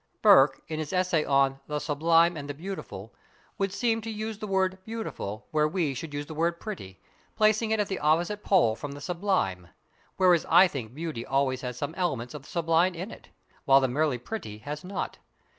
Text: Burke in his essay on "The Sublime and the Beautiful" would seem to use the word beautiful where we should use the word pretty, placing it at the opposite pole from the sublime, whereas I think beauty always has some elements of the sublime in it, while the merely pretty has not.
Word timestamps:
Burke 0.23 0.63
in 0.67 0.79
his 0.79 0.93
essay 0.93 1.23
on 1.23 1.59
"The 1.67 1.77
Sublime 1.77 2.35
and 2.35 2.49
the 2.49 2.55
Beautiful" 2.55 3.13
would 3.59 3.71
seem 3.71 4.01
to 4.01 4.09
use 4.09 4.39
the 4.39 4.47
word 4.47 4.79
beautiful 4.83 5.45
where 5.51 5.67
we 5.67 5.93
should 5.93 6.11
use 6.11 6.25
the 6.25 6.33
word 6.33 6.59
pretty, 6.59 6.99
placing 7.35 7.69
it 7.69 7.79
at 7.79 7.87
the 7.87 7.99
opposite 7.99 8.43
pole 8.43 8.75
from 8.75 8.93
the 8.93 8.99
sublime, 8.99 9.67
whereas 10.17 10.43
I 10.49 10.67
think 10.67 10.95
beauty 10.95 11.23
always 11.23 11.61
has 11.61 11.77
some 11.77 11.93
elements 11.93 12.33
of 12.33 12.41
the 12.41 12.49
sublime 12.49 12.95
in 12.95 13.11
it, 13.11 13.27
while 13.65 13.79
the 13.79 13.87
merely 13.87 14.17
pretty 14.17 14.57
has 14.57 14.83
not. 14.83 15.19